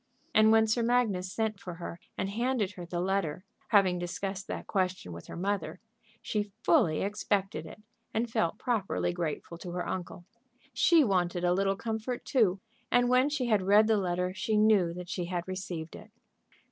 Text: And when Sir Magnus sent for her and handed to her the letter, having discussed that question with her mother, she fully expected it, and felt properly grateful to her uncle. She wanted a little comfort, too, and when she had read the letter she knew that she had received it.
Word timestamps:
And 0.33 0.51
when 0.51 0.65
Sir 0.65 0.81
Magnus 0.81 1.31
sent 1.31 1.59
for 1.59 1.75
her 1.75 1.99
and 2.17 2.27
handed 2.27 2.69
to 2.69 2.77
her 2.77 2.85
the 2.87 2.99
letter, 2.99 3.43
having 3.67 3.99
discussed 3.99 4.47
that 4.47 4.65
question 4.65 5.13
with 5.13 5.27
her 5.27 5.35
mother, 5.35 5.79
she 6.23 6.51
fully 6.63 7.01
expected 7.03 7.67
it, 7.67 7.83
and 8.11 8.27
felt 8.27 8.57
properly 8.57 9.13
grateful 9.13 9.59
to 9.59 9.69
her 9.73 9.87
uncle. 9.87 10.25
She 10.73 11.03
wanted 11.03 11.43
a 11.43 11.53
little 11.53 11.75
comfort, 11.75 12.25
too, 12.25 12.59
and 12.91 13.09
when 13.09 13.29
she 13.29 13.45
had 13.45 13.61
read 13.61 13.85
the 13.85 13.95
letter 13.97 14.33
she 14.33 14.57
knew 14.57 14.91
that 14.95 15.07
she 15.07 15.25
had 15.25 15.47
received 15.47 15.95
it. 15.95 16.09